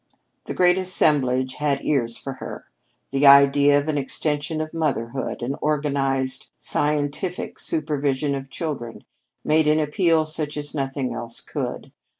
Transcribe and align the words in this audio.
The 0.45 0.55
great 0.55 0.79
assemblage 0.79 1.53
had 1.57 1.85
ears 1.85 2.17
for 2.17 2.33
her. 2.39 2.65
The 3.11 3.27
idea 3.27 3.77
of 3.77 3.87
an 3.87 3.99
extension 3.99 4.59
of 4.59 4.73
motherhood, 4.73 5.43
an 5.43 5.55
organized, 5.61 6.49
scientific 6.57 7.59
supervision 7.59 8.33
of 8.33 8.49
children, 8.49 9.03
made 9.43 9.67
an 9.67 9.79
appeal 9.79 10.25
such 10.25 10.57
as 10.57 10.73
nothing 10.73 11.13
else 11.13 11.39
could. 11.39 11.91